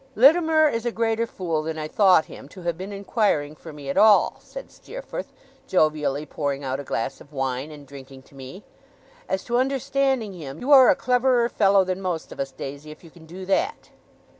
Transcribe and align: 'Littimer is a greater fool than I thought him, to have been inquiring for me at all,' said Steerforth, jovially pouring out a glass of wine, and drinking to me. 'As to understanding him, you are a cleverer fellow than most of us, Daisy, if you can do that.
'Littimer 0.15 0.67
is 0.67 0.83
a 0.83 0.91
greater 0.91 1.27
fool 1.27 1.61
than 1.61 1.77
I 1.77 1.87
thought 1.87 2.25
him, 2.25 2.49
to 2.49 2.63
have 2.63 2.75
been 2.75 2.91
inquiring 2.91 3.55
for 3.55 3.71
me 3.71 3.87
at 3.87 3.99
all,' 3.99 4.37
said 4.39 4.71
Steerforth, 4.71 5.31
jovially 5.67 6.25
pouring 6.25 6.63
out 6.63 6.79
a 6.79 6.83
glass 6.83 7.21
of 7.21 7.31
wine, 7.31 7.69
and 7.69 7.85
drinking 7.85 8.23
to 8.23 8.33
me. 8.33 8.63
'As 9.29 9.43
to 9.43 9.57
understanding 9.59 10.33
him, 10.33 10.57
you 10.59 10.71
are 10.71 10.89
a 10.89 10.95
cleverer 10.95 11.47
fellow 11.49 11.83
than 11.83 12.01
most 12.01 12.31
of 12.31 12.39
us, 12.39 12.51
Daisy, 12.51 12.89
if 12.89 13.03
you 13.03 13.11
can 13.11 13.27
do 13.27 13.45
that. 13.45 13.91